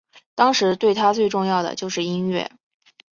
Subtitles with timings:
[0.33, 2.51] 当时对他最重要的就是音乐。